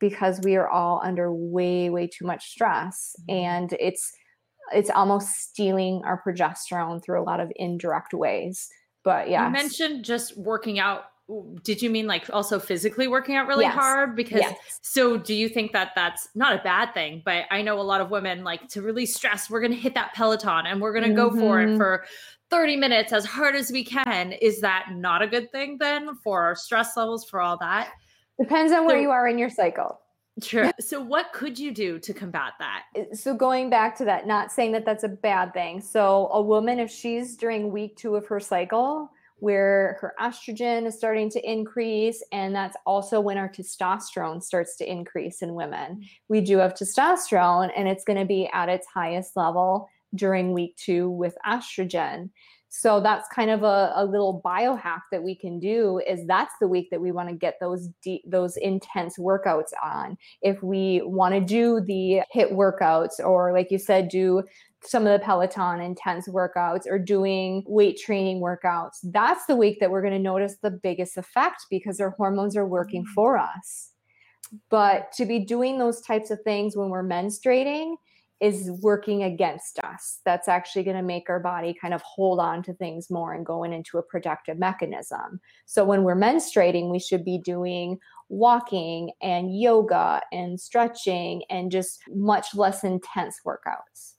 [0.00, 3.14] Because we are all under way, way too much stress.
[3.20, 3.44] Mm-hmm.
[3.44, 4.12] And it's,
[4.74, 8.68] it's almost stealing our progesterone through a lot of indirect ways.
[9.04, 9.46] But yeah.
[9.46, 11.04] You mentioned just working out.
[11.62, 13.74] Did you mean like also physically working out really yes.
[13.74, 14.16] hard?
[14.16, 14.56] Because yes.
[14.82, 17.22] so do you think that that's not a bad thing?
[17.24, 19.94] But I know a lot of women like to release stress, we're going to hit
[19.94, 21.36] that Peloton and we're going to mm-hmm.
[21.36, 21.76] go for it mm-hmm.
[21.78, 22.04] for
[22.50, 24.32] 30 minutes as hard as we can.
[24.32, 27.92] Is that not a good thing then for our stress levels, for all that?
[28.38, 30.01] Depends on where so, you are in your cycle.
[30.40, 30.70] Sure.
[30.80, 32.84] So, what could you do to combat that?
[32.96, 35.80] Eh, so, going back to that, not saying that that's a bad thing.
[35.80, 39.10] So, a woman, if she's during week two of her cycle,
[39.42, 44.88] where her estrogen is starting to increase, and that's also when our testosterone starts to
[44.90, 46.00] increase in women.
[46.28, 50.76] We do have testosterone, and it's going to be at its highest level during week
[50.76, 52.30] two with estrogen.
[52.74, 56.66] So that's kind of a, a little biohack that we can do is that's the
[56.66, 60.16] week that we want to get those deep, those intense workouts on.
[60.40, 64.42] If we want to do the HIIT workouts or like you said, do
[64.82, 69.90] some of the Peloton intense workouts or doing weight training workouts, that's the week that
[69.90, 73.08] we're going to notice the biggest effect because our hormones are working mm.
[73.08, 73.90] for us.
[74.70, 77.96] But to be doing those types of things when we're menstruating,
[78.42, 80.18] is working against us.
[80.24, 83.46] That's actually going to make our body kind of hold on to things more and
[83.46, 85.40] going into a productive mechanism.
[85.64, 92.00] So when we're menstruating, we should be doing walking and yoga and stretching and just
[92.08, 94.14] much less intense workouts.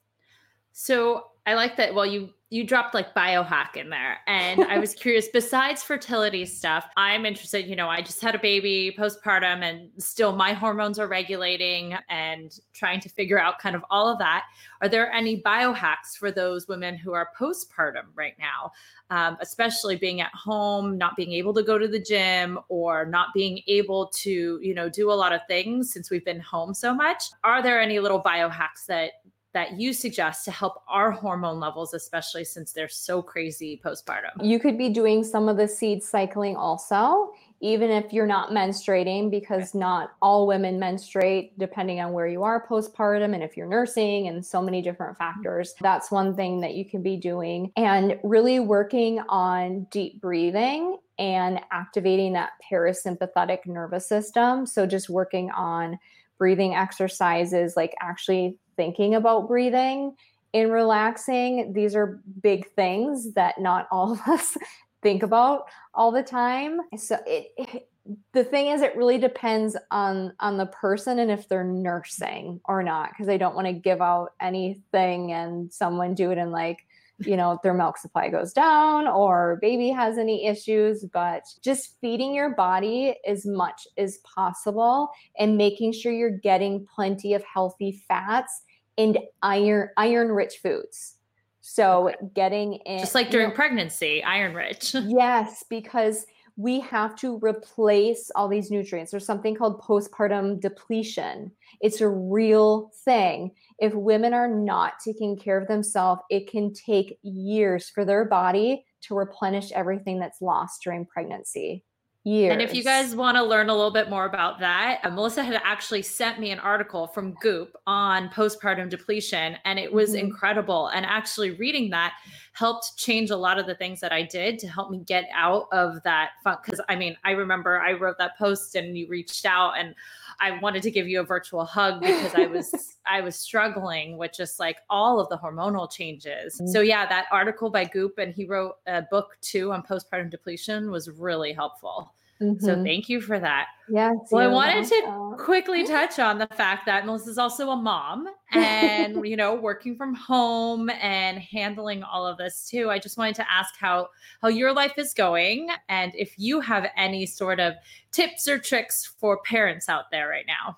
[0.71, 1.93] So I like that.
[1.93, 5.27] Well, you you dropped like biohack in there, and I was curious.
[5.33, 7.65] Besides fertility stuff, I'm interested.
[7.65, 12.55] You know, I just had a baby postpartum, and still my hormones are regulating, and
[12.71, 14.45] trying to figure out kind of all of that.
[14.81, 18.71] Are there any biohacks for those women who are postpartum right now,
[19.09, 23.29] um, especially being at home, not being able to go to the gym, or not
[23.33, 26.93] being able to, you know, do a lot of things since we've been home so
[26.93, 27.23] much?
[27.43, 29.13] Are there any little biohacks that
[29.53, 34.43] that you suggest to help our hormone levels, especially since they're so crazy postpartum?
[34.43, 39.29] You could be doing some of the seed cycling also, even if you're not menstruating,
[39.31, 44.27] because not all women menstruate depending on where you are postpartum and if you're nursing
[44.27, 45.35] and so many different mm-hmm.
[45.35, 45.75] factors.
[45.81, 51.61] That's one thing that you can be doing and really working on deep breathing and
[51.71, 54.65] activating that parasympathetic nervous system.
[54.65, 55.99] So just working on
[56.39, 60.15] breathing exercises, like actually thinking about breathing
[60.53, 61.73] and relaxing.
[61.73, 64.57] These are big things that not all of us
[65.01, 66.79] think about all the time.
[66.97, 67.87] So it, it
[68.33, 72.83] the thing is it really depends on on the person and if they're nursing or
[72.83, 76.85] not because i don't want to give out anything and someone do it in like
[77.25, 82.33] you know their milk supply goes down or baby has any issues but just feeding
[82.33, 88.63] your body as much as possible and making sure you're getting plenty of healthy fats
[88.97, 91.15] and iron iron rich foods
[91.61, 97.15] so getting in just like during you know, pregnancy iron rich yes because we have
[97.15, 99.11] to replace all these nutrients.
[99.11, 101.51] There's something called postpartum depletion.
[101.81, 103.51] It's a real thing.
[103.83, 108.85] If women are not taking care of themselves, it can take years for their body
[109.01, 111.83] to replenish everything that's lost during pregnancy
[112.23, 112.53] years.
[112.53, 115.43] And if you guys want to learn a little bit more about that, uh, Melissa
[115.43, 120.27] had actually sent me an article from Goop on postpartum depletion, and it was mm-hmm.
[120.27, 120.87] incredible.
[120.87, 122.13] And actually, reading that
[122.53, 125.67] helped change a lot of the things that I did to help me get out
[125.71, 126.59] of that funk.
[126.63, 129.95] Because I mean, I remember I wrote that post and you reached out and
[130.39, 134.33] I wanted to give you a virtual hug because I was I was struggling with
[134.33, 136.55] just like all of the hormonal changes.
[136.55, 136.67] Mm-hmm.
[136.67, 140.91] So yeah, that article by Goop and he wrote a book too on postpartum depletion
[140.91, 142.12] was really helpful.
[142.41, 142.65] Mm-hmm.
[142.65, 143.67] So thank you for that.
[143.89, 144.13] Yeah.
[144.31, 149.25] Well, I wanted to quickly touch on the fact that Melissa's also a mom and,
[149.25, 152.89] you know, working from home and handling all of this too.
[152.89, 154.09] I just wanted to ask how
[154.41, 157.75] how your life is going and if you have any sort of
[158.11, 160.77] tips or tricks for parents out there right now.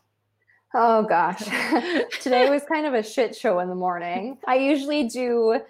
[0.77, 1.39] Oh gosh.
[2.21, 4.37] Today was kind of a shit show in the morning.
[4.45, 5.61] I usually do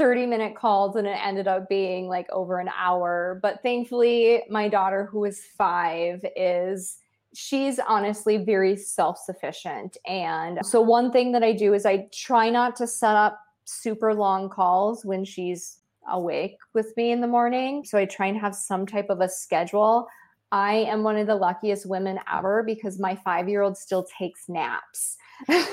[0.00, 3.38] 30 minute calls and it ended up being like over an hour.
[3.42, 6.96] But thankfully, my daughter, who is five, is
[7.34, 9.98] she's honestly very self sufficient.
[10.06, 14.14] And so, one thing that I do is I try not to set up super
[14.14, 17.84] long calls when she's awake with me in the morning.
[17.84, 20.08] So, I try and have some type of a schedule.
[20.52, 24.48] I am one of the luckiest women ever because my five year old still takes
[24.48, 25.16] naps.
[25.48, 25.72] that's,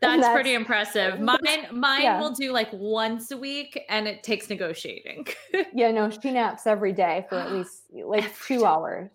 [0.00, 1.20] that's, pretty impressive.
[1.20, 1.38] Mine
[1.70, 2.20] mine yeah.
[2.20, 5.26] will do like once a week and it takes negotiating.
[5.74, 8.66] yeah, no, she naps every day for at least like every 2 day.
[8.66, 9.10] hours.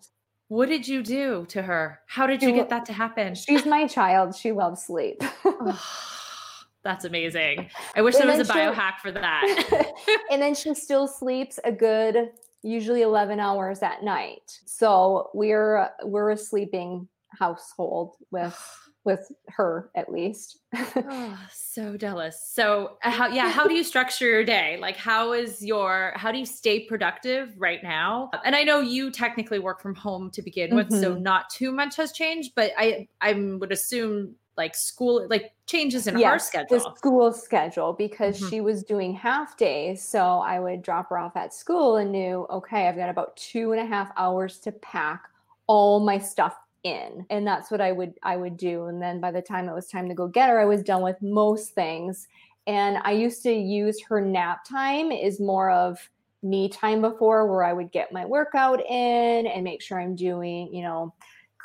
[0.48, 2.00] What did you do to her?
[2.06, 3.34] How did you get that to happen?
[3.34, 4.36] She's my child.
[4.36, 5.20] She loves sleep.
[6.84, 7.68] that's amazing.
[7.96, 9.92] I wish and there was a biohack for that.
[10.30, 12.30] and then she still sleeps a good
[12.62, 14.60] usually 11 hours at night.
[14.64, 18.58] So we're we're a sleeping household with
[19.04, 20.58] with her at least.
[20.74, 22.50] oh, so jealous.
[22.52, 24.78] So uh, how yeah, how do you structure your day?
[24.80, 28.30] Like how is your how do you stay productive right now?
[28.44, 31.00] And I know you technically work from home to begin with, mm-hmm.
[31.00, 36.06] so not too much has changed, but I I would assume like school like changes
[36.06, 36.78] in yes, schedule.
[36.78, 38.48] The school schedule because mm-hmm.
[38.48, 40.02] she was doing half days.
[40.02, 43.72] So I would drop her off at school and knew, okay, I've got about two
[43.72, 45.28] and a half hours to pack
[45.66, 49.32] all my stuff in and that's what i would i would do and then by
[49.32, 52.28] the time it was time to go get her i was done with most things
[52.68, 55.98] and i used to use her nap time is more of
[56.44, 60.72] me time before where i would get my workout in and make sure i'm doing
[60.72, 61.12] you know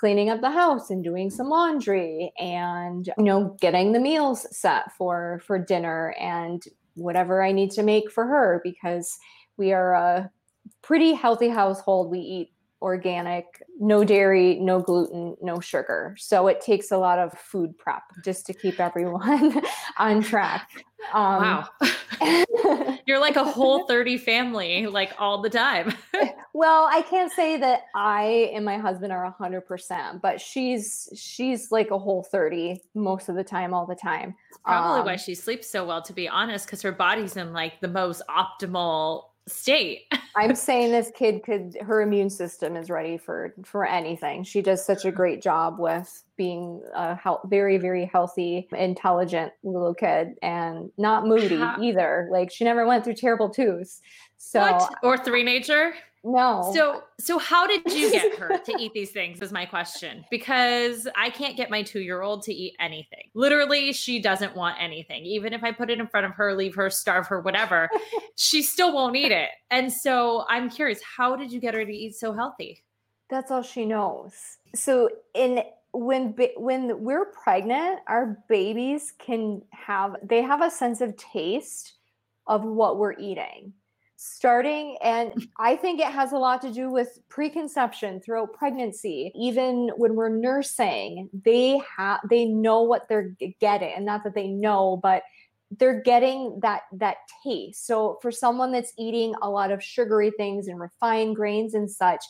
[0.02, 4.92] cleaning up the house and doing some laundry and you know getting the meals set
[4.98, 6.64] for for dinner and
[6.96, 9.18] whatever i need to make for her because
[9.58, 10.32] we are a
[10.82, 12.10] pretty healthy household.
[12.10, 16.16] We eat organic, no dairy, no gluten, no sugar.
[16.18, 19.62] So it takes a lot of food prep just to keep everyone
[19.98, 20.70] on track.
[21.14, 21.68] Um, wow.
[23.06, 25.94] You're like a whole 30 family, like all the time.
[26.54, 31.92] well, I can't say that I and my husband are 100%, but she's she's like
[31.92, 34.36] a whole 30 most of the time all the time.
[34.50, 37.52] It's probably um, why she sleeps so well to be honest cuz her body's in
[37.52, 40.12] like the most optimal state.
[40.36, 44.44] I'm saying this kid could her immune system is ready for for anything.
[44.44, 45.18] She does such a mm-hmm.
[45.18, 51.58] great job with being a health, very very healthy, intelligent little kid and not moody
[51.58, 51.78] How?
[51.82, 52.28] either.
[52.32, 54.02] Like she never went through terrible twos.
[54.38, 54.96] So what?
[55.04, 55.94] or three nature?
[56.24, 56.72] No.
[56.74, 61.08] So so how did you get her to eat these things is my question because
[61.16, 63.30] I can't get my 2-year-old to eat anything.
[63.34, 65.26] Literally she doesn't want anything.
[65.26, 67.90] Even if I put it in front of her, leave her, starve her, whatever,
[68.36, 69.50] she still won't eat it.
[69.72, 72.84] And so I'm curious, how did you get her to eat so healthy?
[73.30, 74.34] That's all she knows.
[74.76, 81.18] So in when when we're pregnant, our babies can have they have a sense of
[81.18, 81.94] taste
[82.48, 83.74] of what we're eating
[84.24, 89.32] starting and i think it has a lot to do with preconception throughout pregnancy.
[89.34, 94.48] Even when we're nursing they have they know what they're getting and not that they
[94.48, 95.24] know but
[95.80, 97.88] they're getting that that taste.
[97.88, 102.24] So for someone that's eating a lot of sugary things and refined grains and such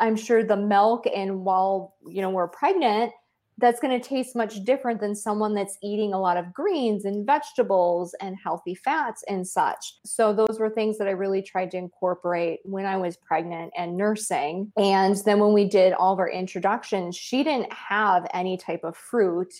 [0.00, 3.12] I'm sure the milk and while, you know, we're pregnant,
[3.58, 7.26] that's going to taste much different than someone that's eating a lot of greens and
[7.26, 9.96] vegetables and healthy fats and such.
[10.04, 13.96] So, those were things that I really tried to incorporate when I was pregnant and
[13.96, 14.72] nursing.
[14.76, 18.96] And then when we did all of our introductions, she didn't have any type of
[18.96, 19.52] fruit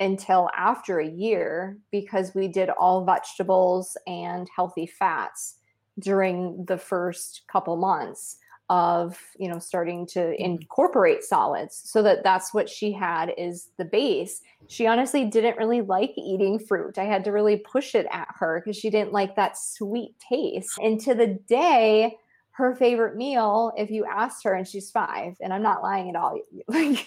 [0.00, 5.58] until after a year because we did all vegetables and healthy fats
[5.98, 8.38] during the first couple months
[8.70, 10.42] of you know starting to mm-hmm.
[10.42, 11.80] incorporate solids.
[11.84, 14.40] So that that's what she had is the base.
[14.68, 16.98] She honestly didn't really like eating fruit.
[16.98, 20.78] I had to really push it at her because she didn't like that sweet taste.
[20.82, 22.16] And to the day
[22.52, 26.14] her favorite meal if you asked her and she's five and i'm not lying at
[26.14, 26.38] all
[26.68, 27.04] like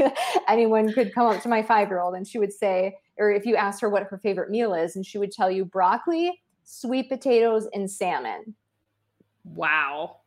[0.50, 3.46] anyone could come up to my five year old and she would say or if
[3.46, 7.08] you asked her what her favorite meal is and she would tell you broccoli sweet
[7.08, 8.54] potatoes and salmon.
[9.46, 10.18] Wow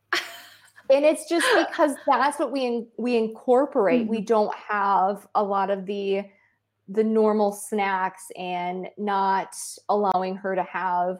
[0.91, 4.03] and it's just because that's what we in, we incorporate.
[4.03, 4.11] Mm-hmm.
[4.11, 6.23] We don't have a lot of the
[6.87, 9.55] the normal snacks and not
[9.87, 11.19] allowing her to have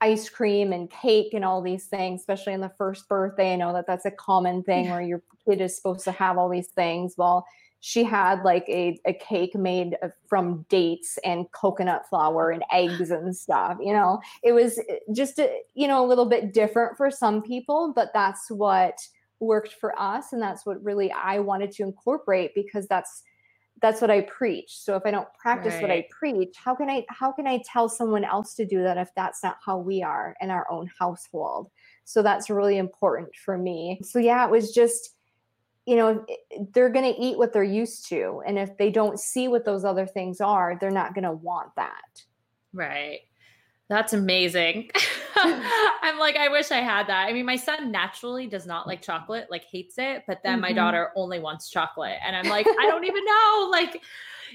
[0.00, 3.52] ice cream and cake and all these things, especially in the first birthday.
[3.52, 6.48] I know that that's a common thing where your kid is supposed to have all
[6.48, 7.14] these things.
[7.16, 7.46] Well,
[7.84, 9.96] she had like a, a cake made
[10.28, 13.76] from dates and coconut flour and eggs and stuff.
[13.80, 17.42] You know, it was eh, just, a, you know, a little bit different for some
[17.42, 19.00] people, but that's what
[19.40, 20.32] worked for us.
[20.32, 23.24] And that's what really I wanted to incorporate because that's
[23.80, 24.78] that's what I preach.
[24.78, 25.82] So if I don't practice right.
[25.82, 28.96] what I preach, how can I how can I tell someone else to do that
[28.96, 31.68] if that's not how we are in our own household?
[32.04, 33.98] So that's really important for me.
[34.04, 35.16] So yeah, it was just
[35.86, 36.24] you know,
[36.72, 39.84] they're going to eat what they're used to and if they don't see what those
[39.84, 42.22] other things are, they're not going to want that.
[42.72, 43.20] Right.
[43.88, 44.90] That's amazing.
[45.34, 47.26] I'm like, I wish I had that.
[47.26, 50.62] I mean, my son naturally does not like chocolate, like hates it, but then mm-hmm.
[50.62, 52.18] my daughter only wants chocolate.
[52.24, 53.68] And I'm like, I don't even know.
[53.70, 54.02] Like,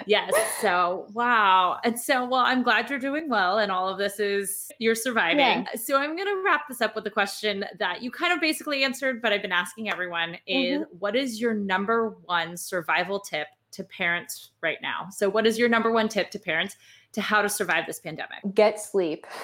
[0.05, 0.31] yes.
[0.61, 1.79] So, wow.
[1.83, 5.39] And so, well, I'm glad you're doing well and all of this is you're surviving.
[5.39, 5.65] Yeah.
[5.75, 8.83] So, I'm going to wrap this up with a question that you kind of basically
[8.83, 10.97] answered, but I've been asking everyone is mm-hmm.
[10.99, 15.07] what is your number one survival tip to parents right now?
[15.11, 16.75] So, what is your number one tip to parents
[17.13, 18.39] to how to survive this pandemic?
[18.53, 19.25] Get sleep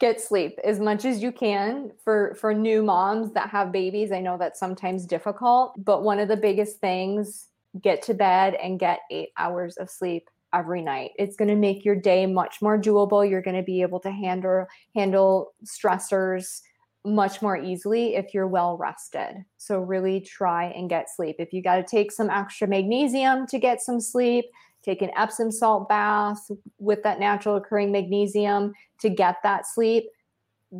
[0.00, 4.20] get sleep as much as you can for for new moms that have babies i
[4.20, 7.46] know that's sometimes difficult but one of the biggest things
[7.80, 11.10] get to bed and get 8 hours of sleep every night.
[11.18, 13.28] It's going to make your day much more doable.
[13.28, 16.60] You're going to be able to handle handle stressors
[17.06, 19.44] much more easily if you're well rested.
[19.58, 21.36] So really try and get sleep.
[21.38, 24.46] If you got to take some extra magnesium to get some sleep
[24.84, 30.04] take an Epsom salt bath with that natural occurring magnesium to get that sleep.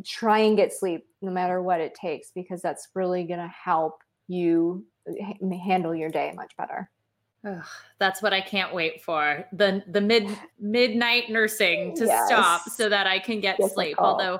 [0.05, 3.95] Try and get sleep no matter what it takes because that's really going to help
[4.27, 4.85] you
[5.63, 6.89] handle your day much better.
[7.45, 7.63] Ugh,
[7.99, 10.27] that's what I can't wait for the the mid
[10.59, 12.27] midnight nursing to yes.
[12.27, 13.95] stop so that I can get sleep.
[13.99, 14.39] Although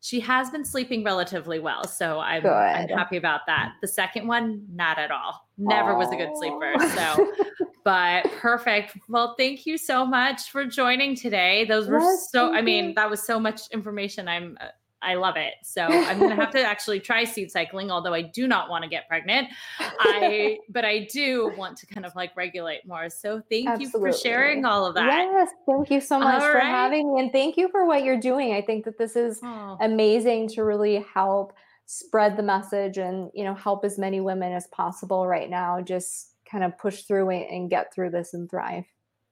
[0.00, 3.72] she has been sleeping relatively well, so I'm, I'm happy about that.
[3.80, 5.48] The second one, not at all.
[5.56, 5.98] Never Aww.
[5.98, 6.74] was a good sleeper.
[6.94, 7.32] So
[7.84, 8.96] but perfect.
[9.08, 11.66] Well, thank you so much for joining today.
[11.66, 12.94] Those were yes, so, I mean, you.
[12.94, 14.26] that was so much information.
[14.26, 14.68] I'm, uh,
[15.04, 15.54] I love it.
[15.62, 18.84] So I'm going to have to actually try seed cycling, although I do not want
[18.84, 19.48] to get pregnant.
[19.78, 23.10] I, but I do want to kind of like regulate more.
[23.10, 24.08] So thank Absolutely.
[24.08, 25.06] you for sharing all of that.
[25.06, 25.50] Yes.
[25.66, 26.64] Thank you so much all for right.
[26.64, 27.20] having me.
[27.20, 28.54] And thank you for what you're doing.
[28.54, 29.76] I think that this is oh.
[29.80, 31.52] amazing to really help
[31.86, 35.80] spread the message and, you know, help as many women as possible right now.
[35.80, 38.84] Just, kind of push through and get through this and thrive.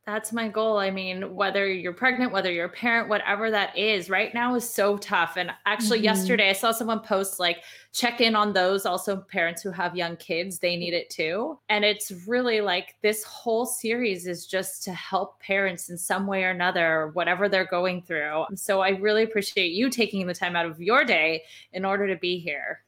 [0.04, 0.78] That's my goal.
[0.78, 4.68] I mean, whether you're pregnant, whether you're a parent, whatever that is, right now is
[4.68, 5.36] so tough.
[5.36, 6.06] And actually, mm-hmm.
[6.06, 10.16] yesterday I saw someone post like check in on those also parents who have young
[10.16, 10.58] kids.
[10.58, 11.56] They need it too.
[11.68, 16.42] And it's really like this whole series is just to help parents in some way
[16.42, 18.46] or another, whatever they're going through.
[18.56, 22.16] So I really appreciate you taking the time out of your day in order to
[22.16, 22.82] be here.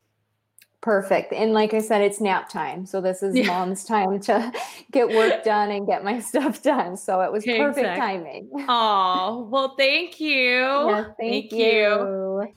[0.84, 1.32] Perfect.
[1.32, 2.84] And like I said, it's nap time.
[2.84, 3.46] So this is yeah.
[3.46, 4.52] mom's time to
[4.92, 6.98] get work done and get my stuff done.
[6.98, 8.00] So it was perfect exactly.
[8.00, 8.50] timing.
[8.68, 10.60] Oh, well, thank you.
[10.60, 11.58] Yes, thank, thank you.
[11.58, 12.52] you.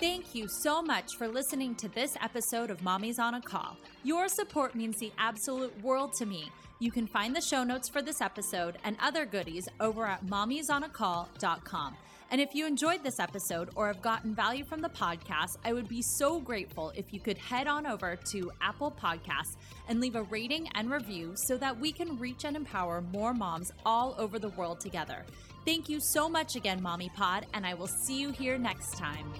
[0.00, 3.76] Thank you so much for listening to this episode of Mommies on a Call.
[4.02, 6.50] Your support means the absolute world to me.
[6.80, 10.66] You can find the show notes for this episode and other goodies over at mommiesonacall.com.
[10.68, 11.96] on a mommiesonacall.com.
[12.30, 15.88] And if you enjoyed this episode or have gotten value from the podcast, I would
[15.88, 19.56] be so grateful if you could head on over to Apple Podcasts
[19.88, 23.72] and leave a rating and review so that we can reach and empower more moms
[23.86, 25.24] all over the world together.
[25.64, 29.32] Thank you so much again, Mommy Pod, and I will see you here next time.